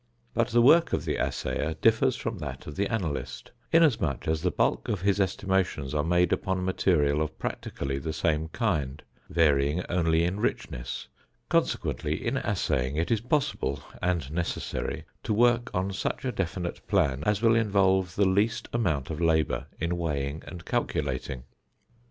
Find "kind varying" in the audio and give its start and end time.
8.47-9.83